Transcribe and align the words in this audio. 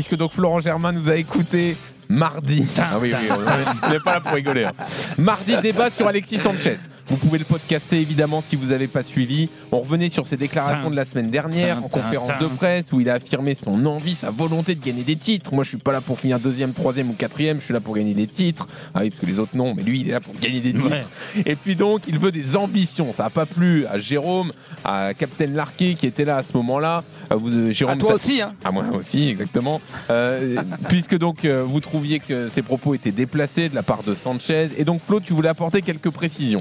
puisque 0.00 0.16
donc 0.16 0.32
Florent 0.32 0.60
Germain 0.62 0.92
nous 0.92 1.10
a 1.10 1.16
écouté 1.16 1.76
mardi. 2.08 2.66
Ah 2.78 2.96
oui, 2.98 3.12
oui, 3.12 3.28
on 3.84 3.90
n'est 3.90 4.00
pas 4.04 4.14
là 4.14 4.20
pour 4.22 4.32
rigoler. 4.32 4.64
hein. 4.64 4.72
Mardi, 5.18 5.54
débat 5.60 5.90
sur 5.90 6.08
Alexis 6.08 6.38
Sanchez. 6.38 6.78
Vous 7.10 7.16
pouvez 7.16 7.38
le 7.38 7.44
podcaster 7.44 8.00
évidemment 8.00 8.40
si 8.46 8.54
vous 8.54 8.66
n'avez 8.66 8.86
pas 8.86 9.02
suivi. 9.02 9.48
On 9.72 9.80
revenait 9.80 10.10
sur 10.10 10.28
ses 10.28 10.36
déclarations 10.36 10.90
de 10.90 10.96
la 10.96 11.04
semaine 11.04 11.30
dernière 11.30 11.84
en 11.84 11.88
conférence 11.88 12.30
de 12.40 12.46
presse 12.46 12.84
où 12.92 13.00
il 13.00 13.10
a 13.10 13.14
affirmé 13.14 13.56
son 13.56 13.84
envie, 13.86 14.14
sa 14.14 14.30
volonté 14.30 14.76
de 14.76 14.84
gagner 14.84 15.02
des 15.02 15.16
titres. 15.16 15.52
Moi, 15.52 15.64
je 15.64 15.70
suis 15.70 15.78
pas 15.78 15.92
là 15.92 16.00
pour 16.00 16.20
finir 16.20 16.38
deuxième, 16.38 16.72
troisième 16.72 17.10
ou 17.10 17.14
quatrième. 17.14 17.58
Je 17.58 17.64
suis 17.64 17.74
là 17.74 17.80
pour 17.80 17.96
gagner 17.96 18.14
des 18.14 18.28
titres. 18.28 18.68
Ah 18.94 19.00
oui, 19.02 19.10
parce 19.10 19.20
que 19.20 19.26
les 19.26 19.40
autres 19.40 19.56
non, 19.56 19.74
mais 19.74 19.82
lui, 19.82 20.02
il 20.02 20.08
est 20.08 20.12
là 20.12 20.20
pour 20.20 20.34
gagner 20.40 20.60
des 20.60 20.72
titres. 20.72 20.88
Ouais. 20.88 21.42
Et 21.44 21.56
puis 21.56 21.74
donc, 21.74 22.02
il 22.06 22.18
veut 22.18 22.30
des 22.30 22.54
ambitions. 22.56 23.12
Ça 23.12 23.24
n'a 23.24 23.30
pas 23.30 23.44
plu 23.44 23.86
à 23.86 23.98
Jérôme, 23.98 24.52
à 24.84 25.12
Captain 25.14 25.48
Larquet 25.48 25.94
qui 25.94 26.06
était 26.06 26.24
là 26.24 26.36
à 26.36 26.42
ce 26.44 26.56
moment-là. 26.58 27.02
Euh, 27.32 27.36
Vous, 27.36 27.52
euh, 27.52 27.72
Jérôme, 27.72 27.94
À 27.94 27.98
toi 27.98 28.14
aussi, 28.14 28.40
hein. 28.40 28.54
à 28.64 28.70
moi 28.70 28.84
aussi, 28.94 29.30
exactement. 29.30 29.80
Euh, 30.10 30.62
puisque 30.88 31.18
donc 31.18 31.44
euh, 31.44 31.64
vous 31.66 31.80
trouviez 31.80 32.20
que 32.20 32.48
ses 32.48 32.62
propos 32.62 32.94
étaient 32.94 33.12
déplacés 33.12 33.68
de 33.68 33.74
la 33.74 33.82
part 33.82 34.02
de 34.04 34.14
Sanchez. 34.14 34.68
Et 34.78 34.84
donc, 34.84 35.00
Flo, 35.06 35.20
tu 35.20 35.32
voulais 35.32 35.48
apporter 35.48 35.82
quelques 35.82 36.10
précisions. 36.10 36.60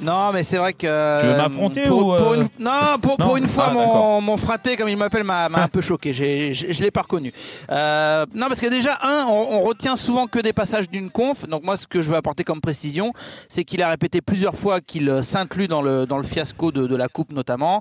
Non, 0.00 0.32
mais 0.32 0.42
c'est 0.42 0.56
vrai 0.58 0.72
que. 0.74 1.20
Tu 1.20 1.26
veux 1.26 1.36
m'affronter 1.36 1.82
pour, 1.82 2.06
ou, 2.06 2.12
euh, 2.14 2.18
pour 2.18 2.34
une, 2.34 2.48
Non, 2.60 2.98
pour, 3.02 3.16
Non 3.18 3.26
pour 3.26 3.36
une 3.36 3.48
fois, 3.48 3.66
Ah, 3.70 3.72
mon, 3.72 4.20
mon 4.20 4.36
fraté, 4.36 4.76
comme 4.76 4.88
il 4.88 4.96
m'appelle, 4.96 5.24
m'a 5.24 5.46
un 5.46 5.68
peu 5.68 5.80
choqué. 5.80 6.12
J'ai- 6.12 6.54
j'ai- 6.54 6.72
Je 6.72 6.78
ne 6.80 6.84
l'ai 6.84 6.90
pas 6.90 7.02
reconnu. 7.02 7.32
Euh, 7.70 8.24
non, 8.34 8.46
parce 8.48 8.60
que 8.60 8.68
déjà, 8.68 8.98
un, 9.02 9.26
on, 9.28 9.56
on 9.56 9.60
retient 9.62 9.96
souvent 9.96 10.26
que 10.26 10.38
des 10.38 10.52
passages 10.52 10.88
d'une 10.88 11.10
conf. 11.10 11.46
Donc, 11.48 11.64
moi, 11.64 11.76
ce 11.76 11.86
que 11.86 12.00
je 12.02 12.10
veux 12.10 12.16
apporter 12.16 12.44
comme 12.44 12.60
précision, 12.60 13.12
c'est 13.48 13.64
qu'il 13.64 13.82
a 13.82 13.88
répété 13.88 14.20
plusieurs 14.20 14.54
fois 14.54 14.80
qu'il 14.80 15.08
euh, 15.08 15.22
s'inclut 15.22 15.66
dans 15.68 15.82
le, 15.82 16.06
dans 16.06 16.18
le 16.18 16.24
fiasco 16.24 16.70
de, 16.70 16.86
de 16.86 16.96
la 16.96 17.08
Coupe, 17.08 17.32
notamment, 17.32 17.80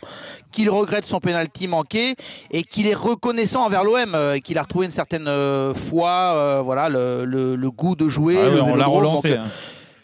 qu'il 0.51 0.69
regrette 0.69 1.05
son 1.05 1.19
penalty 1.19 1.67
manqué 1.67 2.15
et 2.51 2.63
qu'il 2.63 2.87
est 2.87 2.95
reconnaissant 2.95 3.65
envers 3.65 3.83
l'OM 3.83 4.15
euh, 4.15 4.33
et 4.35 4.41
qu'il 4.41 4.57
a 4.57 4.63
retrouvé 4.63 4.87
une 4.87 4.91
certaine 4.91 5.27
euh, 5.27 5.73
foi, 5.73 6.61
voilà, 6.63 6.89
le, 6.89 7.25
le- 7.25 7.55
le 7.55 7.71
goût 7.71 7.95
de 7.95 8.07
jouer. 8.07 8.37
Ah 8.41 8.63
on 8.63 8.75
l'a 8.75 8.85
relancé. 8.85 9.29
Donc, 9.35 9.39
hein. 9.39 9.49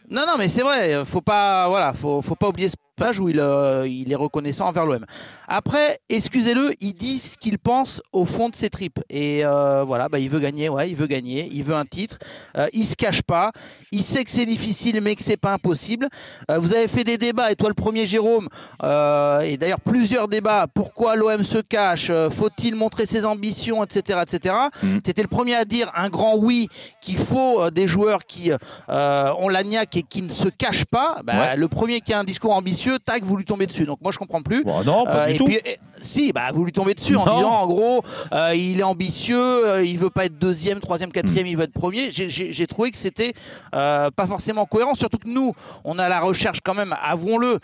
Non, 0.10 0.26
non, 0.28 0.38
mais 0.38 0.48
c'est 0.48 0.62
vrai, 0.62 1.04
faut 1.06 1.22
pas, 1.22 1.68
voilà, 1.68 1.94
faut, 1.94 2.22
faut 2.22 2.36
pas 2.36 2.50
oublier 2.50 2.70
ce 2.70 2.76
page 3.04 3.20
où 3.20 3.28
il, 3.28 3.40
euh, 3.42 3.86
il 3.86 4.10
est 4.14 4.16
reconnaissant 4.16 4.68
envers 4.68 4.86
l'OM. 4.86 5.06
Après, 5.50 6.00
excusez-le, 6.08 6.74
il 6.80 6.94
dit 6.94 7.20
ce 7.20 7.38
qu'il 7.38 7.60
pense 7.60 8.02
au 8.14 8.24
fond 8.24 8.48
de 8.48 8.56
ses 8.56 8.70
tripes. 8.70 9.00
Et 9.10 9.46
euh, 9.46 9.84
voilà, 9.84 10.08
bah, 10.08 10.20
il 10.20 10.30
veut 10.30 10.40
gagner, 10.40 10.70
ouais, 10.70 10.90
il 10.90 10.96
veut 10.96 11.08
gagner, 11.08 11.50
il 11.52 11.64
veut 11.64 11.76
un 11.76 11.84
titre. 11.84 12.18
Euh, 12.58 12.68
il 12.72 12.86
se 12.86 12.96
cache 12.96 13.22
pas, 13.22 13.52
il 13.92 14.04
sait 14.04 14.24
que 14.24 14.32
c'est 14.32 14.46
difficile, 14.46 15.02
mais 15.02 15.16
que 15.18 15.24
c'est 15.24 15.36
pas 15.36 15.52
impossible. 15.52 16.08
Euh, 16.50 16.60
vous 16.60 16.74
avez 16.74 16.88
fait 16.88 17.04
des 17.04 17.18
débats, 17.18 17.52
et 17.52 17.58
toi 17.58 17.68
le 17.68 17.74
premier, 17.74 18.06
Jérôme, 18.06 18.48
et 18.82 19.58
d'ailleurs 19.58 19.82
plusieurs 19.82 20.30
débats. 20.30 20.68
Pourquoi 20.74 21.18
l'OM 21.18 21.44
se 21.44 21.58
cache 21.58 22.10
Faut-il 22.32 22.76
montrer 22.76 23.06
ses 23.06 23.26
ambitions, 23.26 23.84
etc., 23.84 24.22
etc. 24.26 24.56
Tu 25.04 25.10
étais 25.10 25.22
le 25.22 25.28
premier 25.28 25.56
à 25.56 25.66
dire 25.66 25.92
un 25.96 26.10
grand 26.10 26.38
oui 26.38 26.70
qu'il 27.02 27.18
faut 27.18 27.70
des 27.70 27.88
joueurs 27.88 28.20
qui 28.26 28.52
ont 28.88 29.50
la 29.50 29.64
niaque 29.64 29.98
et 29.98 30.04
qui 30.04 30.22
ne 30.22 30.30
se 30.30 30.48
cachent 30.48 30.86
pas. 30.86 31.20
Bah, 31.26 31.34
Ouais. 31.34 31.58
Le 31.58 31.68
premier 31.68 32.00
qui 32.00 32.14
a 32.14 32.20
un 32.20 32.24
discours 32.24 32.54
ambitieux, 32.54 32.93
tac, 32.98 33.24
vous 33.24 33.38
lui 33.38 33.46
tombez 33.46 33.66
dessus. 33.68 33.86
Donc 33.86 34.00
moi 34.02 34.12
je 34.12 34.18
comprends 34.18 34.42
plus. 34.42 34.64
Bon, 34.64 34.84
non, 34.84 35.06
pas 35.06 35.24
Euh, 35.24 35.26
du 35.28 35.34
et 35.34 35.38
tout. 35.38 35.46
puis, 35.46 35.60
eh, 35.66 35.78
si, 36.02 36.32
bah, 36.34 36.52
vous 36.54 36.66
lui 36.66 36.72
tombez 36.72 36.94
dessus 36.94 37.16
en 37.16 37.26
Non. 37.26 37.34
disant 37.36 37.50
en 37.52 37.68
gros, 37.68 38.02
euh, 38.34 38.54
il 38.56 38.80
est 38.80 38.84
ambitieux, 38.84 39.38
euh, 39.68 39.84
il 39.86 39.98
veut 39.98 40.10
pas 40.10 40.26
être 40.26 40.38
deuxième, 40.38 40.80
troisième, 40.80 41.12
quatrième, 41.12 41.48
il 41.48 41.56
veut 41.58 41.64
être 41.64 41.74
premier. 41.74 42.12
J'ai- 42.12 42.68
trouvé 42.68 42.92
que 42.92 42.98
c'était 42.98 43.34
pas 43.72 44.28
forcément 44.28 44.66
cohérent, 44.66 44.96
surtout 44.96 45.18
que 45.18 45.28
nous, 45.30 45.54
on 45.84 46.00
a 46.00 46.10
la 46.10 46.20
recherche 46.20 46.60
quand 46.64 46.74
même, 46.74 46.96
avouons-le, 47.04 47.60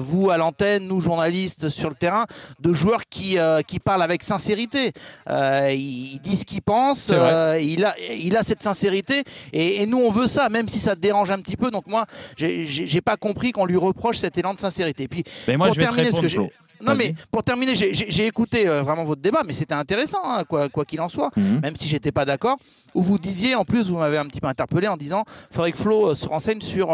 vous 0.00 0.30
à 0.30 0.36
l'antenne, 0.36 0.86
nous 0.86 1.00
journalistes 1.00 1.68
sur 1.68 1.88
le 1.88 1.94
terrain, 1.94 2.26
de 2.60 2.72
joueurs 2.72 3.02
qui, 3.08 3.36
qui 3.66 3.78
parlent 3.80 4.02
avec 4.02 4.22
sincérité. 4.22 4.92
Euh, 5.28 5.70
il, 5.72 6.14
il 6.14 6.20
dit 6.20 6.36
ce 6.36 6.44
qu'il 6.44 6.62
pense, 6.62 6.98
C'est 7.00 7.16
vrai. 7.16 7.32
euh, 7.32 7.60
il, 7.60 7.84
a, 7.84 7.94
il 8.18 8.36
a 8.36 8.42
cette 8.42 8.62
sincérité, 8.62 9.24
et, 9.52 9.82
et 9.82 9.86
nous 9.86 9.98
on 9.98 10.10
veut 10.10 10.28
ça, 10.28 10.48
même 10.48 10.68
si 10.68 10.78
ça 10.78 10.94
te 10.94 11.00
dérange 11.00 11.30
un 11.30 11.38
petit 11.38 11.56
peu. 11.56 11.70
Donc 11.70 11.86
moi, 11.86 12.04
j'ai 12.36 13.00
pas 13.00 13.16
compris 13.16 13.52
qu'on 13.52 13.64
lui 13.64 13.76
reproche 13.76 14.18
cet 14.20 14.38
élan 14.38 14.54
de 14.54 14.60
sincérité. 14.60 15.08
Puis 15.08 15.24
Mais 15.48 15.56
moi, 15.56 15.66
pour 15.66 15.74
je 15.74 15.80
vais 15.80 15.86
te 15.86 15.92
terminer, 15.94 16.16
répondre, 16.16 16.50
non 16.82 16.94
mais 16.94 17.14
pour 17.30 17.42
terminer, 17.42 17.74
j'ai- 17.74 18.26
écouté 18.26 18.66
euh, 18.66 18.82
vraiment 18.82 19.04
votre 19.04 19.20
débat, 19.20 19.42
mais 19.46 19.52
c'était 19.52 19.74
intéressant, 19.74 20.20
hein, 20.24 20.44
quoi 20.44 20.84
qu'il 20.86 20.98
en 21.02 21.10
soit, 21.10 21.30
Mhm. 21.36 21.60
même 21.60 21.76
si 21.76 21.86
j'étais 21.86 22.10
pas 22.10 22.24
d'accord. 22.24 22.56
Où 22.94 23.02
vous 23.02 23.18
disiez, 23.18 23.54
en 23.54 23.64
plus, 23.66 23.90
vous 23.90 23.98
m'avez 23.98 24.16
un 24.16 24.24
petit 24.26 24.40
peu 24.40 24.46
interpellé 24.46 24.88
en 24.88 24.96
disant, 24.96 25.24
faudrait 25.52 25.72
que 25.72 25.76
Flo 25.78 26.08
euh, 26.10 26.14
se 26.14 26.26
renseigne 26.26 26.60
sur 26.62 26.90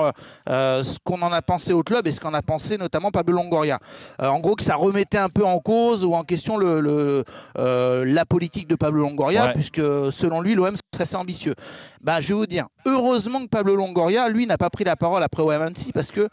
euh, 0.48 0.82
ce 0.82 0.98
qu'on 1.04 1.22
en 1.22 1.32
a 1.32 1.41
pensé 1.41 1.72
au 1.72 1.82
club 1.84 2.06
et 2.09 2.12
ce 2.12 2.19
qu'en 2.20 2.34
a 2.34 2.42
pensé 2.42 2.78
notamment 2.78 3.12
Pablo 3.12 3.34
Longoria. 3.36 3.78
En 4.19 4.41
gros, 4.41 4.56
que 4.56 4.65
ça 4.65 4.75
remettait 4.75 5.19
un 5.19 5.28
peu 5.28 5.44
en 5.44 5.60
cause 5.60 6.04
ou 6.04 6.15
en 6.15 6.25
question 6.25 6.56
le, 6.56 6.81
le, 6.81 7.25
la 7.56 8.25
politique 8.26 8.69
de 8.69 8.75
Pablo 8.75 9.03
Longoria, 9.03 9.47
Ouais. 9.47 9.53
puisque 9.53 9.81
selon 10.12 10.41
lui, 10.41 10.54
l'OM 10.56 10.75
serait 10.75 11.03
assez 11.03 11.16
ambitieux. 11.16 11.54
Bah, 12.00 12.20
je 12.20 12.28
vais 12.28 12.34
vous 12.34 12.47
dire, 12.47 12.66
heureusement 12.86 13.41
que 13.44 13.48
Pablo 13.48 13.76
Longoria, 13.76 14.28
lui, 14.28 14.47
n'a 14.47 14.59
pas 14.59 14.70
pris 14.70 14.84
la 14.84 14.97
parole 14.97 15.22
après 15.22 15.42
OM 15.42 15.62
Annecy, 15.62 15.92
parce 15.92 16.10
que 16.10 16.28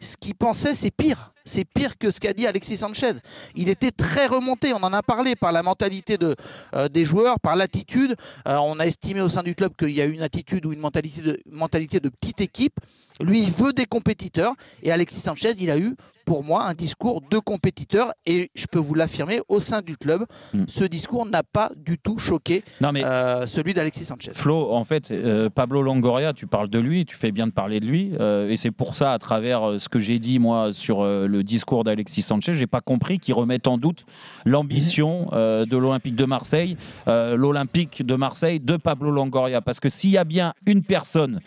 ce 0.00 0.16
qu'il 0.16 0.34
pensait, 0.34 0.74
c'est 0.74 0.90
pire. 0.90 1.32
C'est 1.46 1.64
pire 1.64 1.96
que 1.96 2.10
ce 2.10 2.20
qu'a 2.20 2.32
dit 2.32 2.46
Alexis 2.46 2.76
Sanchez. 2.76 3.12
Il 3.54 3.68
était 3.68 3.90
très 3.92 4.26
remonté, 4.26 4.72
on 4.74 4.82
en 4.82 4.92
a 4.92 5.02
parlé, 5.02 5.36
par 5.36 5.52
la 5.52 5.62
mentalité 5.62 6.18
de, 6.18 6.34
euh, 6.74 6.88
des 6.88 7.04
joueurs, 7.04 7.40
par 7.40 7.56
l'attitude. 7.56 8.14
Euh, 8.46 8.56
on 8.58 8.78
a 8.78 8.84
estimé 8.86 9.20
au 9.22 9.28
sein 9.28 9.42
du 9.42 9.54
club 9.54 9.72
qu'il 9.78 9.90
y 9.90 10.02
a 10.02 10.04
une 10.04 10.22
attitude 10.22 10.66
ou 10.66 10.72
une 10.72 10.80
mentalité 10.80 11.22
de, 11.22 11.40
mentalité 11.50 12.00
de 12.00 12.08
petite 12.08 12.40
équipe. 12.40 12.74
Lui, 13.20 13.42
il 13.44 13.50
veut 13.52 13.72
des 13.72 13.86
compétiteurs. 13.86 14.52
Et 14.82 14.92
Alexis 14.92 15.20
Sanchez, 15.20 15.52
il 15.60 15.70
a 15.70 15.78
eu, 15.78 15.96
pour 16.26 16.42
moi, 16.44 16.64
un 16.66 16.74
discours 16.74 17.22
de 17.22 17.38
compétiteur. 17.38 18.12
Et 18.26 18.50
je 18.54 18.66
peux 18.66 18.78
vous 18.78 18.94
l'affirmer, 18.94 19.40
au 19.48 19.60
sein 19.60 19.80
du 19.80 19.96
club, 19.96 20.26
Mm. 20.52 20.64
ce 20.68 20.84
discours 20.84 21.24
n'a 21.26 21.42
pas 21.42 21.70
du 21.76 21.98
tout 21.98 22.18
choqué 22.18 22.62
Non, 22.80 22.92
mais 22.92 23.04
euh, 23.04 23.46
celui 23.46 23.72
d'Alexis 23.72 24.04
Sanchez. 24.04 24.32
Flo, 24.34 24.72
en 24.72 24.84
fait, 24.84 25.10
euh, 25.10 25.48
Pablo 25.48 25.80
Longoria, 25.82 26.32
tu 26.34 26.46
parles 26.46 26.68
de 26.68 26.78
lui, 26.78 27.06
tu 27.06 27.16
fais 27.16 27.30
bien 27.32 27.46
de 27.46 27.52
parler 27.52 27.80
de 27.80 27.86
lui, 27.86 28.12
euh, 28.20 28.48
et 28.50 28.56
c'est 28.56 28.70
pour 28.70 28.96
ça, 28.96 29.12
à 29.12 29.18
travers 29.18 29.76
ce 29.78 29.88
que 29.88 29.98
j'ai 29.98 30.18
dit 30.18 30.38
moi 30.38 30.72
sur 30.72 31.00
euh, 31.02 31.26
le 31.36 31.44
discours 31.44 31.84
d'Alexis 31.84 32.22
Sanchez, 32.22 32.54
j'ai 32.54 32.66
pas 32.66 32.80
compris 32.80 33.18
qu'il 33.18 33.34
remette 33.34 33.68
en 33.68 33.78
doute 33.78 34.04
l'ambition 34.44 35.28
euh, 35.32 35.66
de 35.66 35.76
l'Olympique 35.76 36.16
de 36.16 36.24
Marseille, 36.24 36.76
euh, 37.08 37.36
l'Olympique 37.36 38.04
de 38.04 38.14
Marseille 38.14 38.58
de 38.58 38.76
Pablo 38.76 39.10
Longoria, 39.10 39.60
parce 39.60 39.80
que 39.80 39.88
s'il 39.88 40.10
y 40.10 40.18
a 40.18 40.24
bien 40.24 40.54
une 40.66 40.82
personne 40.82 41.40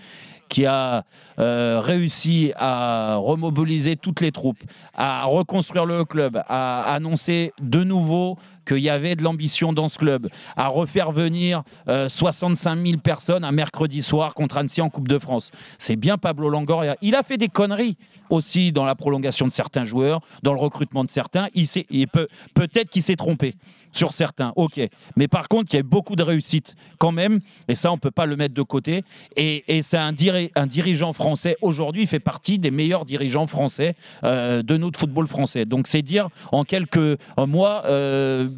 qui 0.47 0.65
a 0.65 1.05
euh, 1.37 1.79
réussi 1.79 2.51
à 2.55 3.17
remobiliser 3.17 3.95
toutes 3.95 4.21
les 4.21 4.31
troupes, 4.31 4.63
à 4.95 5.25
reconstruire 5.25 5.85
le 5.85 6.05
club, 6.05 6.41
à 6.47 6.81
annoncer 6.93 7.53
de 7.61 7.83
nouveau 7.83 8.37
qu'il 8.65 8.79
y 8.79 8.89
avait 8.89 9.15
de 9.15 9.23
l'ambition 9.23 9.73
dans 9.73 9.87
ce 9.87 9.97
club, 9.97 10.29
à 10.55 10.67
refaire 10.67 11.11
venir 11.11 11.63
euh, 11.87 12.09
65 12.09 12.85
000 12.85 12.99
personnes 12.99 13.43
un 13.43 13.51
mercredi 13.51 14.01
soir 14.01 14.33
contre 14.33 14.57
Annecy 14.57 14.81
en 14.81 14.89
Coupe 14.89 15.07
de 15.07 15.19
France. 15.19 15.51
C'est 15.77 15.95
bien 15.95 16.17
Pablo 16.17 16.49
Longoria. 16.49 16.95
Il 17.01 17.15
a 17.15 17.23
fait 17.23 17.37
des 17.37 17.47
conneries 17.47 17.97
aussi 18.29 18.71
dans 18.71 18.85
la 18.85 18.95
prolongation 18.95 19.47
de 19.47 19.51
certains 19.51 19.85
joueurs, 19.85 20.21
dans 20.43 20.53
le 20.53 20.59
recrutement 20.59 21.03
de 21.03 21.09
certains. 21.09 21.47
Il, 21.55 22.07
peut, 22.07 22.27
peut-être 22.53 22.89
qu'il 22.89 23.01
s'est 23.01 23.15
trompé 23.15 23.55
sur 23.91 24.13
certains, 24.13 24.53
ok. 24.55 24.79
Mais 25.15 25.27
par 25.27 25.47
contre, 25.47 25.73
il 25.73 25.77
y 25.77 25.79
a 25.79 25.83
beaucoup 25.83 26.15
de 26.15 26.21
réussite 26.21 26.75
quand 26.99 27.11
même, 27.11 27.39
et 27.67 27.73
ça, 27.73 27.91
on 27.91 27.95
ne 27.95 27.99
peut 27.99 28.11
pas 28.11 28.27
le 28.27 28.35
mettre 28.35 28.53
de 28.53 28.61
côté. 28.61 29.03
Et, 29.35 29.63
c'est 29.81 29.97
un, 29.97 30.11
diri- 30.13 30.51
un 30.55 30.67
dirigeant 30.67 31.11
français, 31.13 31.55
aujourd'hui, 31.61 32.03
il 32.03 32.07
fait 32.07 32.19
partie 32.19 32.59
des 32.59 32.69
meilleurs 32.69 33.05
dirigeants 33.05 33.47
français 33.47 33.95
euh, 34.23 34.61
de 34.61 34.77
notre 34.77 34.99
football 34.99 35.25
français. 35.27 35.65
Donc, 35.65 35.87
c'est 35.87 36.03
dire 36.03 36.29
en 36.51 36.63
quelques 36.63 36.97
euh, 36.97 37.17
mois 37.47 37.83
euh, 37.85 37.99
euh, 37.99 38.48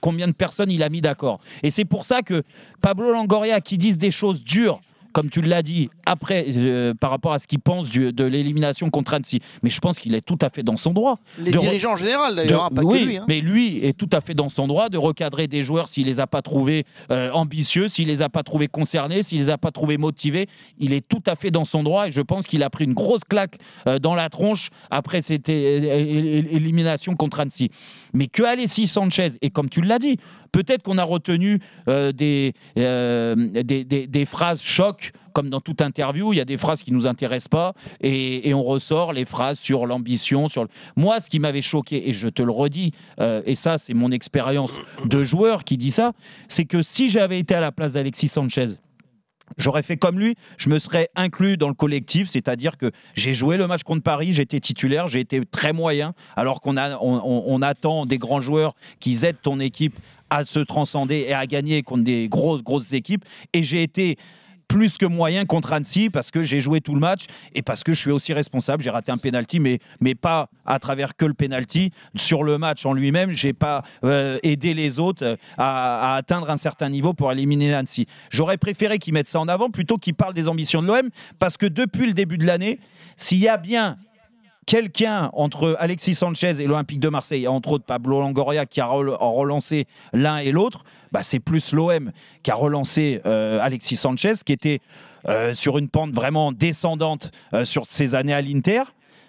combien 0.00 0.28
de 0.28 0.32
personnes 0.32 0.70
il 0.70 0.82
a 0.82 0.88
mis 0.88 1.00
d'accord. 1.00 1.40
Et 1.62 1.70
c'est 1.70 1.84
pour 1.84 2.04
ça 2.04 2.22
que 2.22 2.42
Pablo 2.80 3.12
Longoria, 3.12 3.60
qui 3.60 3.78
disent 3.78 3.98
des 3.98 4.10
choses 4.10 4.42
dures, 4.42 4.80
comme 5.12 5.30
tu 5.30 5.40
l'as 5.42 5.62
dit, 5.62 5.90
après, 6.06 6.46
euh, 6.56 6.94
par 6.94 7.10
rapport 7.10 7.32
à 7.32 7.38
ce 7.38 7.46
qu'il 7.46 7.58
pense 7.60 7.88
du- 7.90 8.12
de 8.12 8.24
l'élimination 8.24 8.90
contre 8.90 9.14
Annecy, 9.14 9.40
mais 9.62 9.70
je 9.70 9.80
pense 9.80 9.98
qu'il 9.98 10.14
est 10.14 10.20
tout 10.20 10.38
à 10.42 10.50
fait 10.50 10.62
dans 10.62 10.76
son 10.76 10.92
droit. 10.92 11.18
Les 11.38 11.50
de 11.50 11.58
dirigeants 11.58 11.92
en 11.92 11.96
général, 11.96 12.34
d'ailleurs, 12.36 12.64
hein, 12.64 12.70
pas 12.74 12.82
oui, 12.82 13.00
que 13.00 13.04
lui. 13.06 13.16
hein. 13.16 13.24
mais 13.28 13.40
lui 13.40 13.78
est 13.84 13.96
tout 13.96 14.08
à 14.12 14.20
fait 14.20 14.34
dans 14.34 14.48
son 14.48 14.66
droit 14.68 14.88
de 14.88 14.98
recadrer 14.98 15.46
des 15.48 15.62
joueurs 15.62 15.88
s'il 15.88 16.06
les 16.06 16.20
a 16.20 16.26
pas 16.26 16.42
trouvés 16.42 16.84
euh, 17.10 17.30
ambitieux, 17.32 17.88
s'il 17.88 18.08
les 18.08 18.22
a 18.22 18.28
pas 18.28 18.42
trouvés 18.42 18.68
concernés, 18.68 19.22
s'il 19.22 19.38
les 19.38 19.50
a 19.50 19.58
pas 19.58 19.70
trouvés 19.70 19.96
motivés. 19.98 20.46
Il 20.78 20.92
est 20.92 21.06
tout 21.06 21.22
à 21.26 21.34
fait 21.36 21.50
dans 21.50 21.64
son 21.64 21.82
droit 21.82 22.08
et 22.08 22.10
je 22.12 22.22
pense 22.22 22.46
qu'il 22.46 22.62
a 22.62 22.70
pris 22.70 22.84
une 22.84 22.94
grosse 22.94 23.24
claque 23.28 23.56
euh, 23.86 23.98
dans 23.98 24.14
la 24.14 24.28
tronche 24.28 24.70
après 24.90 25.20
cette 25.20 25.48
élimination 25.48 27.14
contre 27.16 27.40
Annecy. 27.40 27.70
Mais 28.12 28.26
que 28.26 28.42
Alexis 28.42 28.86
Sanchez, 28.86 29.32
et 29.42 29.50
comme 29.50 29.68
tu 29.68 29.80
l'as 29.82 29.98
dit, 29.98 30.18
peut-être 30.52 30.82
qu'on 30.82 30.98
a 30.98 31.04
retenu 31.04 31.60
euh, 31.88 32.12
des, 32.12 32.54
euh, 32.78 33.34
des, 33.34 34.24
phrases 34.24 34.62
choc, 34.62 35.12
comme 35.32 35.50
dans 35.50 35.60
toute 35.60 35.82
interview, 35.82 36.32
il 36.32 36.36
y 36.36 36.40
a 36.40 36.44
des 36.44 36.56
phrases 36.56 36.82
qui 36.82 36.92
nous 36.92 37.06
intéressent 37.06 37.48
pas, 37.48 37.74
et, 38.00 38.52
on 38.54 38.62
ressort 38.62 39.12
les 39.12 39.24
phrases 39.24 39.58
sur 39.58 39.86
l'ambition, 39.86 40.48
sur. 40.48 40.66
Moi, 40.96 41.20
ce 41.20 41.30
qui 41.30 41.38
m'avait 41.38 41.62
choqué, 41.62 42.08
et 42.08 42.12
je 42.12 42.28
te 42.28 42.42
le 42.42 42.52
redis, 42.52 42.92
euh, 43.20 43.42
et 43.46 43.54
ça, 43.54 43.78
c'est 43.78 43.94
mon 43.94 44.10
expérience 44.10 44.72
de 45.04 45.22
joueur 45.22 45.64
qui 45.64 45.76
dit 45.76 45.90
ça, 45.90 46.12
c'est 46.48 46.64
que 46.64 46.82
si 46.82 47.08
j'avais 47.08 47.38
été 47.38 47.54
à 47.54 47.60
la 47.60 47.72
place 47.72 47.92
d'Alexis 47.92 48.28
Sanchez, 48.28 48.66
J'aurais 49.56 49.82
fait 49.82 49.96
comme 49.96 50.18
lui, 50.18 50.36
je 50.56 50.68
me 50.68 50.78
serais 50.78 51.08
inclus 51.16 51.56
dans 51.56 51.68
le 51.68 51.74
collectif, 51.74 52.28
c'est-à-dire 52.28 52.76
que 52.76 52.90
j'ai 53.14 53.34
joué 53.34 53.56
le 53.56 53.66
match 53.66 53.82
contre 53.82 54.02
Paris, 54.02 54.32
j'étais 54.32 54.60
titulaire, 54.60 55.08
j'ai 55.08 55.20
été 55.20 55.40
très 55.44 55.72
moyen, 55.72 56.14
alors 56.36 56.60
qu'on 56.60 56.76
attend 56.76 58.06
des 58.06 58.18
grands 58.18 58.40
joueurs 58.40 58.74
qui 59.00 59.18
aident 59.24 59.40
ton 59.42 59.58
équipe 59.60 59.98
à 60.30 60.44
se 60.44 60.60
transcender 60.60 61.24
et 61.28 61.32
à 61.32 61.46
gagner 61.46 61.82
contre 61.82 62.04
des 62.04 62.28
grosses, 62.28 62.62
grosses 62.62 62.92
équipes. 62.92 63.24
Et 63.54 63.62
j'ai 63.62 63.82
été 63.82 64.18
plus 64.68 64.98
que 64.98 65.06
moyen 65.06 65.46
contre 65.46 65.72
Annecy 65.72 66.10
parce 66.10 66.30
que 66.30 66.42
j'ai 66.42 66.60
joué 66.60 66.80
tout 66.80 66.94
le 66.94 67.00
match 67.00 67.24
et 67.54 67.62
parce 67.62 67.82
que 67.82 67.94
je 67.94 68.00
suis 68.00 68.10
aussi 68.10 68.32
responsable. 68.32 68.82
J'ai 68.82 68.90
raté 68.90 69.10
un 69.10 69.16
penalty, 69.16 69.58
mais, 69.58 69.80
mais 70.00 70.14
pas 70.14 70.48
à 70.66 70.78
travers 70.78 71.16
que 71.16 71.24
le 71.24 71.34
penalty. 71.34 71.90
Sur 72.14 72.44
le 72.44 72.58
match 72.58 72.84
en 72.86 72.92
lui-même, 72.92 73.32
j'ai 73.32 73.54
pas 73.54 73.82
euh, 74.04 74.38
aidé 74.42 74.74
les 74.74 74.98
autres 74.98 75.24
euh, 75.24 75.36
à, 75.56 76.14
à, 76.14 76.16
atteindre 76.16 76.50
un 76.50 76.56
certain 76.58 76.90
niveau 76.90 77.14
pour 77.14 77.32
éliminer 77.32 77.74
Annecy. 77.74 78.06
J'aurais 78.30 78.58
préféré 78.58 78.98
qu'ils 78.98 79.14
mettent 79.14 79.28
ça 79.28 79.40
en 79.40 79.48
avant 79.48 79.70
plutôt 79.70 79.96
qu'ils 79.96 80.14
parlent 80.14 80.34
des 80.34 80.48
ambitions 80.48 80.82
de 80.82 80.86
l'OM 80.86 81.08
parce 81.38 81.56
que 81.56 81.66
depuis 81.66 82.06
le 82.06 82.12
début 82.12 82.38
de 82.38 82.46
l'année, 82.46 82.78
s'il 83.16 83.38
y 83.38 83.48
a 83.48 83.56
bien 83.56 83.96
quelqu'un 84.68 85.30
entre 85.32 85.76
Alexis 85.78 86.14
Sanchez 86.14 86.60
et 86.60 86.66
l'Olympique 86.66 87.00
de 87.00 87.08
Marseille, 87.08 87.48
entre 87.48 87.72
autres 87.72 87.86
Pablo 87.86 88.20
Longoria 88.20 88.66
qui 88.66 88.82
a 88.82 88.86
relancé 88.86 89.86
l'un 90.12 90.36
et 90.36 90.52
l'autre, 90.52 90.84
bah 91.10 91.22
c'est 91.22 91.38
plus 91.38 91.72
l'OM 91.72 92.12
qui 92.42 92.50
a 92.50 92.54
relancé 92.54 93.22
euh, 93.24 93.60
Alexis 93.62 93.96
Sanchez, 93.96 94.34
qui 94.44 94.52
était 94.52 94.80
euh, 95.26 95.54
sur 95.54 95.78
une 95.78 95.88
pente 95.88 96.12
vraiment 96.12 96.52
descendante 96.52 97.30
euh, 97.54 97.64
sur 97.64 97.86
ses 97.86 98.14
années 98.14 98.34
à 98.34 98.42
l'Inter. 98.42 98.82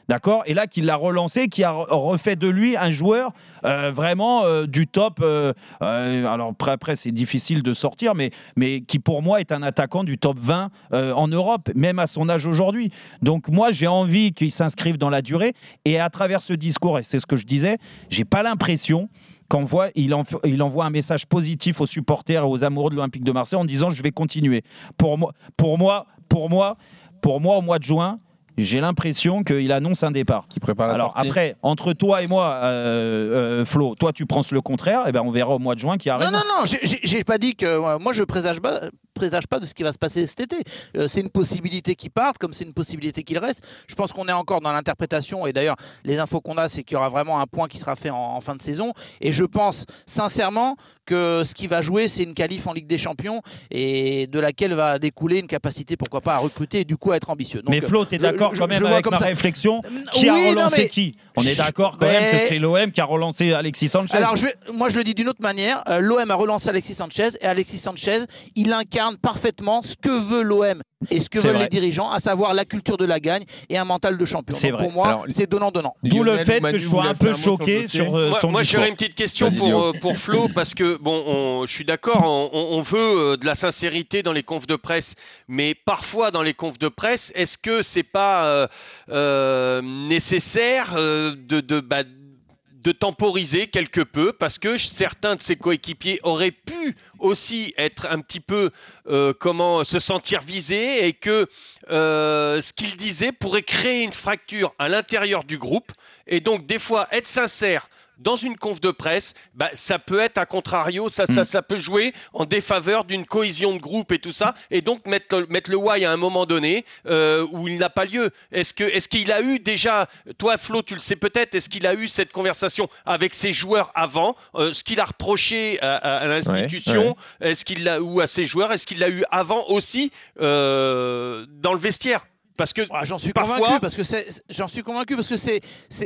D'accord 0.10 0.42
Et 0.48 0.56
là, 0.56 0.66
qu'il 0.66 0.86
l'a 0.86 0.96
relancé, 0.96 1.50
qui 1.50 1.64
a 1.64 1.70
refait 1.70 2.36
de 2.36 2.48
lui 2.48 2.76
un 2.76 2.90
joueur 2.90 3.32
euh, 3.64 3.92
vraiment 3.92 4.44
euh, 4.44 4.66
du 4.66 4.88
top. 4.88 5.20
Euh, 5.22 5.54
alors 5.82 6.50
après, 6.50 6.72
après 6.72 6.96
c'est 6.96 7.12
difficile 7.12 7.62
de 7.62 7.76
sortir, 7.76 8.16
mais, 8.16 8.32
mais 8.56 8.82
qui 8.82 8.98
pour 8.98 9.22
moi 9.22 9.40
est 9.40 9.52
un 9.52 9.62
attaquant 9.62 10.04
du 10.04 10.18
top 10.18 10.40
20 10.40 10.72
en 10.92 11.28
Europe, 11.28 11.70
même 11.76 12.00
à 12.00 12.08
son 12.08 12.28
âge 12.28 12.48
aujourd'hui. 12.48 12.92
Donc 13.22 13.50
moi, 13.50 13.72
j'ai 13.72 13.86
envie 13.86 14.34
qu'il 14.34 14.52
s'inscrive 14.52 14.98
dans 14.98 15.12
la 15.12 15.22
durée. 15.22 15.54
Et 15.86 16.00
à 16.00 16.10
travers 16.10 16.42
ce 16.42 16.54
discours, 16.54 16.98
et 16.98 17.04
c'est 17.04 17.20
ce 17.20 17.28
que 17.28 17.36
je 17.36 17.46
disais, 17.46 17.78
j'ai 18.10 18.26
pas 18.26 18.42
l'impression 18.42 19.10
qu'envoie, 19.48 19.90
il, 19.94 20.16
il 20.44 20.64
envoie 20.64 20.86
un 20.86 20.90
message 20.90 21.28
positif 21.28 21.82
aux 21.82 21.88
supporters 21.88 22.42
et 22.42 22.48
aux 22.48 22.64
amoureux 22.64 22.90
de 22.90 22.96
l'Olympique 22.96 23.24
de 23.24 23.32
Marseille 23.32 23.60
en 23.60 23.66
disant 23.66 23.92
je 23.92 24.02
vais 24.02 24.12
continuer. 24.12 24.64
Pour 24.98 25.20
moi, 25.20 25.34
pour 25.56 25.78
moi, 25.78 26.08
pour 26.30 26.50
moi, 26.50 26.78
pour 27.22 27.42
moi, 27.42 27.58
au 27.58 27.62
mois 27.62 27.78
de 27.78 27.84
juin, 27.84 28.20
j'ai 28.64 28.80
l'impression 28.80 29.44
qu'il 29.44 29.72
annonce 29.72 30.04
un 30.04 30.12
départ. 30.12 30.48
Qui 30.50 30.60
prépare 30.60 30.90
Alors 30.90 31.14
après, 31.16 31.56
entre 31.62 31.94
toi 31.94 32.22
et 32.22 32.28
moi, 32.28 32.60
euh, 32.64 33.62
euh, 33.62 33.66
Flo, 33.66 33.96
toi 33.96 34.14
tu 34.14 34.26
penses 34.26 34.52
le 34.52 34.62
contraire, 34.62 35.02
et 35.06 35.10
eh 35.10 35.12
ben 35.12 35.22
on 35.24 35.32
verra 35.32 35.52
au 35.52 35.60
mois 35.60 35.76
de 35.76 35.80
juin 35.80 35.98
qui 35.98 36.10
a 36.10 36.18
raison. 36.18 36.32
Non, 36.32 36.40
non, 36.40 36.62
non, 36.62 36.66
j'ai 36.66 37.24
pas 37.24 37.38
dit 37.38 37.56
que 37.56 37.98
moi 37.98 38.14
je 38.14 38.24
présage 38.24 38.60
pas, 38.60 38.82
présage 39.20 39.48
pas 39.48 39.60
de 39.60 39.66
ce 39.66 39.74
qui 39.74 39.84
va 39.84 39.92
se 39.92 39.98
passer 39.98 40.26
cet 40.28 40.40
été. 40.40 40.58
Euh, 40.96 41.08
c'est 41.10 41.20
une 41.20 41.30
possibilité 41.30 41.96
qu'il 41.96 42.12
parte, 42.12 42.38
comme 42.38 42.54
c'est 42.54 42.64
une 42.64 42.74
possibilité 42.74 43.24
qu'il 43.24 43.38
reste. 43.38 43.62
Je 43.88 43.96
pense 43.96 44.14
qu'on 44.14 44.28
est 44.28 44.32
encore 44.34 44.62
dans 44.62 44.72
l'interprétation, 44.72 45.46
et 45.46 45.54
d'ailleurs 45.54 45.76
les 46.06 46.20
infos 46.20 46.40
qu'on 46.42 46.58
a, 46.58 46.70
c'est 46.70 46.84
qu'il 46.84 46.96
y 46.96 46.98
aura 46.98 47.10
vraiment 47.10 47.40
un 47.40 47.48
point 47.48 47.68
qui 47.68 47.78
sera 47.78 47.96
fait 47.96 48.10
en, 48.10 48.40
fin 48.42 48.56
de 48.56 48.62
saison. 48.62 48.94
Et 49.20 49.34
je 49.34 49.44
pense 49.44 49.86
sincèrement 50.06 50.78
que 51.06 51.42
ce 51.44 51.54
qui 51.54 51.68
va 51.68 51.82
jouer, 51.82 52.08
c'est 52.08 52.24
une 52.24 52.36
qualif 52.36 52.68
en 52.68 52.74
Ligue 52.74 52.88
des 52.88 53.00
Champions 53.00 53.42
et 53.72 54.28
de 54.28 54.40
laquelle 54.40 54.74
va 54.74 55.00
découler 55.00 55.40
une 55.40 55.48
capacité, 55.48 55.98
pourquoi 55.98 56.22
pas, 56.22 56.36
à 56.36 56.38
recruter 56.38 56.82
et 56.82 56.86
du 56.86 56.98
coup 56.98 57.12
à 57.12 57.18
être 57.18 57.30
ambitieux. 57.30 57.62
mais 57.68 57.82
Flo, 57.82 58.06
tu 58.06 58.16
es 58.16 58.18
d'accord 58.20 58.54
quand 58.56 58.68
même 58.68 58.86
avec 58.86 59.10
ma 59.10 59.18
réflexion 59.18 59.82
Qui 60.12 60.30
a 60.30 60.36
relancé 60.36 60.88
qui? 60.88 61.16
On 61.36 61.42
est 61.42 61.58
d'accord 61.58 61.98
quand 61.98 62.08
même 62.08 62.32
que 62.32 62.48
c'est 62.48 62.60
l'OM 62.60 62.92
qui 62.92 63.02
a 63.02 63.06
relancé 63.06 63.54
Alexis 63.54 63.90
Sanchez. 63.90 64.16
Alors 64.16 64.36
je 64.36 64.48
moi 64.74 64.90
je 64.90 64.98
le 64.98 65.04
dis 65.04 65.14
d'une 65.14 65.30
autre 65.30 65.42
manière. 65.42 65.84
Euh, 65.88 66.00
L'OM 66.00 66.30
a 66.30 66.36
relancé 66.36 66.70
Alexis 66.70 66.96
Sanchez 66.96 67.30
et 67.42 67.46
Alexis 67.46 67.78
Sanchez, 67.78 68.26
il 68.56 68.74
incarne 68.74 69.09
parfaitement 69.18 69.82
ce 69.82 69.96
que 69.96 70.10
veut 70.10 70.42
l'OM 70.42 70.82
et 71.10 71.20
ce 71.20 71.30
que 71.30 71.40
veulent 71.40 71.58
les 71.58 71.68
dirigeants, 71.68 72.10
à 72.10 72.20
savoir 72.20 72.54
la 72.54 72.66
culture 72.66 72.98
de 72.98 73.06
la 73.06 73.20
gagne 73.20 73.44
et 73.70 73.78
un 73.78 73.86
mental 73.86 74.18
de 74.18 74.26
champion. 74.26 74.56
C'est 74.56 74.72
Pour 74.72 74.92
moi, 74.92 75.24
c'est 75.30 75.50
donnant-donnant. 75.50 75.96
D'où 76.04 76.24
le 76.24 76.38
fait 76.40 76.60
que 76.60 76.78
je 76.78 76.90
sois 76.90 77.06
un 77.06 77.16
peu 77.16 77.34
choqué 77.34 77.88
sur, 77.88 78.16
euh, 78.16 78.30
moi, 78.30 78.40
son 78.40 78.52
Moi, 78.52 78.64
j'aurais 78.64 78.90
une 78.90 78.96
petite 78.96 79.16
question 79.16 79.52
pour, 79.52 79.82
euh, 79.82 79.94
pour 79.94 80.18
Flo, 80.18 80.50
parce 80.54 80.74
que, 80.74 80.98
bon, 80.98 81.66
je 81.66 81.72
suis 81.72 81.86
d'accord, 81.86 82.24
on, 82.26 82.50
on, 82.54 82.82
veut 82.82 82.98
euh, 83.00 83.38
de 83.38 83.46
la 83.46 83.56
sincérité 83.56 84.24
dans 84.24 84.34
les 84.34 84.44
confs 84.44 84.68
de 84.68 84.76
presse, 84.76 85.16
mais 85.48 85.74
parfois 85.74 86.32
dans 86.32 86.44
les 86.44 86.54
confs 86.54 86.80
de 86.80 86.90
presse, 86.90 87.32
est-ce 87.36 87.58
que 87.58 87.82
c'est 87.82 88.04
pas 88.04 88.68
euh, 89.10 89.82
nécessaire 89.82 90.96
de, 90.96 91.36
de, 91.62 91.80
bah, 91.80 92.04
de 92.04 92.92
temporiser 92.92 93.68
quelque 93.68 94.02
peu? 94.02 94.34
Parce 94.34 94.58
que 94.58 94.78
certains 94.78 95.36
de 95.36 95.42
ses 95.42 95.56
coéquipiers 95.56 96.20
auraient 96.24 96.52
pu 96.52 96.96
aussi 97.20 97.74
être 97.78 98.08
un 98.10 98.20
petit 98.20 98.40
peu 98.40 98.72
euh, 99.08 99.34
comment 99.38 99.84
se 99.84 100.00
sentir 100.00 100.42
visés 100.42 101.08
et 101.08 101.14
que 101.14 101.48
euh, 101.90 102.62
ce 102.62 102.74
qu'il 102.74 102.96
disait 102.98 103.32
pourrait 103.32 103.64
créer 103.64 104.04
une 104.04 104.14
fracture 104.14 104.74
à 104.80 104.90
l'intérieur 104.90 105.44
du 105.44 105.58
groupe 105.58 105.92
et 106.28 106.40
donc 106.40 106.66
des 106.66 106.80
fois 106.80 107.08
être 107.12 107.28
sincère 107.28 107.90
dans 108.20 108.36
une 108.36 108.58
conf 108.58 108.82
de 108.82 108.92
presse, 108.92 109.34
bah, 109.54 109.70
ça 109.74 109.98
peut 109.98 110.20
être 110.20 110.38
à 110.38 110.46
contrario, 110.46 111.10
ça, 111.10 111.26
ça, 111.26 111.42
mm. 111.42 111.46
ça 111.46 111.62
peut 111.62 111.78
jouer 111.78 112.14
en 112.34 112.46
défaveur 112.46 113.06
d'une 113.06 113.26
cohésion 113.26 113.74
de 113.74 113.80
groupe 113.80 114.12
et 114.12 114.20
tout 114.20 114.32
ça, 114.32 114.56
et 114.72 114.82
donc 114.82 115.06
mettre, 115.08 115.46
mettre 115.50 115.72
le 115.72 115.78
why 115.78 116.06
à 116.06 116.12
un 116.12 116.18
moment 116.18 116.46
donné 116.46 116.86
euh, 117.08 117.46
où 117.52 117.68
il 117.68 117.78
n'a 117.78 117.90
pas 117.90 118.06
lieu. 118.06 118.32
Est-ce 118.52 118.74
que 118.74 118.84
est-ce 118.84 119.08
qu'il 119.08 119.32
a 119.32 119.42
eu 119.42 119.60
déjà, 119.60 120.08
toi 120.38 120.58
Flo, 120.58 120.82
tu 120.82 120.94
le 120.94 121.00
sais 121.00 121.16
peut-être, 121.16 121.56
est-ce 121.56 121.70
qu'il 121.70 121.88
a 121.88 121.94
eu 121.94 122.08
cette 122.08 122.32
conversation 122.32 122.90
avec 123.06 123.34
ses 123.34 123.54
joueurs 123.54 123.92
avant, 123.96 124.36
euh, 124.56 124.74
ce 124.74 124.84
qu'il 124.84 125.00
a 125.00 125.06
reproché 125.06 125.80
à, 125.82 126.26
l'institution, 126.28 127.16
est-ce 127.42 127.64
qu'il 127.64 127.84
l'a 127.84 128.02
ou 128.02 128.20
à 128.22 128.28
ses 128.28 128.46
joueurs, 128.46 128.72
est-ce 128.72 128.86
qu'il 128.86 129.00
l'a 129.00 129.10
eu 129.10 129.24
avant 129.32 129.66
aussi 129.68 130.12
euh, 130.42 131.46
dans 131.50 131.74
le 131.74 131.80
vestiaire? 131.80 132.26
Parce 132.60 132.74
que 132.74 132.82
ah, 132.92 133.06
j'en 133.06 133.18
suis 133.18 133.32
convaincu 133.32 133.80
parce 133.80 133.96
que 133.96 134.04
j'en 134.50 134.68
suis 134.68 134.84
convaincu 134.84 135.16
parce 135.16 135.30
que 135.30 135.38
c'est 135.38 135.62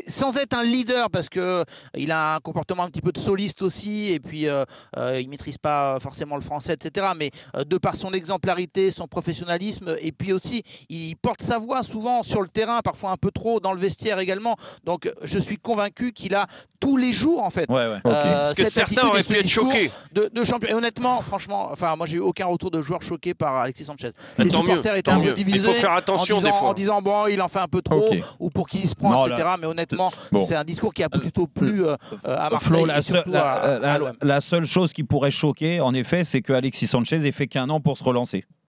sans 0.07 0.37
être 0.37 0.53
un 0.53 0.63
leader 0.63 1.09
parce 1.09 1.27
que 1.27 1.65
il 1.97 2.11
a 2.11 2.35
un 2.35 2.39
comportement 2.41 2.83
un 2.83 2.89
petit 2.89 3.01
peu 3.01 3.11
de 3.11 3.17
soliste 3.17 3.63
aussi 3.63 4.13
et 4.13 4.19
puis 4.19 4.47
euh, 4.47 4.63
euh, 4.97 5.19
il 5.19 5.29
maîtrise 5.29 5.57
pas 5.57 5.99
forcément 5.99 6.35
le 6.35 6.43
français 6.43 6.73
etc. 6.73 7.07
Mais 7.17 7.31
euh, 7.55 7.63
de 7.63 7.79
par 7.79 7.95
son 7.95 8.13
exemplarité, 8.13 8.91
son 8.91 9.07
professionnalisme 9.07 9.95
et 9.99 10.11
puis 10.11 10.31
aussi 10.31 10.61
il 10.89 11.15
porte 11.15 11.41
sa 11.41 11.57
voix 11.57 11.81
souvent 11.81 12.21
sur 12.21 12.43
le 12.43 12.49
terrain, 12.49 12.81
parfois 12.83 13.09
un 13.09 13.17
peu 13.17 13.31
trop 13.31 13.59
dans 13.59 13.73
le 13.73 13.79
vestiaire 13.79 14.19
également. 14.19 14.55
Donc 14.83 15.11
je 15.23 15.39
suis 15.39 15.57
convaincu 15.57 16.11
qu'il 16.11 16.35
a 16.35 16.45
tous 16.79 16.97
les 16.97 17.13
jours 17.13 17.43
en 17.43 17.49
fait. 17.49 17.67
Ouais, 17.67 17.87
ouais. 17.87 17.99
parce 18.03 18.53
que 18.53 18.65
certains 18.65 19.07
auraient 19.07 19.23
pu 19.23 19.37
être 19.37 19.49
choqués. 19.49 19.89
De, 20.11 20.29
de 20.31 20.43
champion. 20.43 20.69
Et 20.69 20.73
honnêtement, 20.75 21.19
franchement, 21.23 21.69
enfin 21.71 21.95
moi 21.95 22.05
j'ai 22.05 22.17
eu 22.17 22.19
aucun 22.19 22.45
retour 22.45 22.69
de 22.69 22.79
joueurs 22.79 23.01
choqués 23.01 23.33
par 23.33 23.55
Alexis 23.55 23.85
Sanchez. 23.85 24.11
Les 24.37 24.51
supporters 24.51 24.95
étaient 24.95 25.09
un 25.09 25.19
peu 25.19 25.33
divisés. 25.33 25.57
Il 25.57 25.63
faut 25.63 25.73
faire 25.73 25.93
attention 25.93 26.42
en 26.49 26.73
disant 26.73 27.01
bon, 27.01 27.27
il 27.27 27.41
en 27.41 27.47
fait 27.47 27.59
un 27.59 27.67
peu 27.67 27.81
trop 27.81 28.09
ou 28.39 28.49
pour 28.49 28.67
qui 28.67 28.79
il 28.79 28.89
se 28.89 28.95
prend, 28.95 29.25
etc. 29.27 29.49
Mais 29.59 29.67
honnêtement, 29.67 30.11
c'est 30.45 30.55
un 30.55 30.63
discours 30.63 30.93
qui 30.93 31.03
a 31.03 31.09
plutôt 31.09 31.47
plu 31.47 31.85
euh, 31.85 31.95
euh, 32.25 32.37
à 32.37 32.49
Marseille 32.49 32.85
la, 32.85 32.97
et 32.97 33.01
surtout 33.01 33.31
la, 33.31 33.53
à, 33.95 33.99
la, 34.21 34.41
seule 34.41 34.65
chose 34.65 34.93
qui 34.93 35.03
pourrait 35.03 35.31
choquer, 35.31 35.81
en 35.81 35.93
effet, 35.93 36.23
c'est 36.23 36.41
que 36.41 36.53
Alexis 36.53 36.87
Sanchez 36.87 37.25
ait 37.27 37.31
fait 37.31 37.47
qu'un 37.47 37.69
an 37.69 37.79
pour 37.79 37.97
se 37.97 38.03
relancer. 38.03 38.45